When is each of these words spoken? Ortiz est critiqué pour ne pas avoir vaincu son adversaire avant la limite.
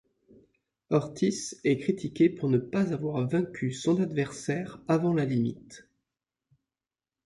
Ortiz 0.89 1.61
est 1.63 1.77
critiqué 1.77 2.27
pour 2.31 2.49
ne 2.49 2.57
pas 2.57 2.91
avoir 2.91 3.27
vaincu 3.27 3.71
son 3.71 4.01
adversaire 4.01 4.81
avant 4.87 5.13
la 5.13 5.25
limite. 5.25 5.87